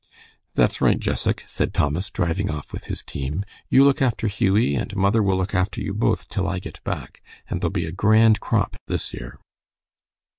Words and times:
"That's 0.55 0.81
right, 0.81 0.99
Jessac," 0.99 1.43
said 1.45 1.75
Thomas, 1.75 2.09
driving 2.09 2.49
off 2.49 2.73
with 2.73 2.85
his 2.85 3.03
team; 3.03 3.45
"you 3.69 3.83
look 3.83 4.01
after 4.01 4.25
Hughie, 4.25 4.73
and 4.73 4.95
mother 4.95 5.21
will 5.21 5.37
look 5.37 5.53
after 5.53 5.79
you 5.79 5.93
both 5.93 6.27
till 6.27 6.47
I 6.47 6.57
get 6.57 6.83
back, 6.83 7.21
and 7.47 7.61
there'll 7.61 7.69
be 7.71 7.85
a 7.85 7.91
grand 7.91 8.39
crop 8.39 8.77
this 8.87 9.13
year." 9.13 9.37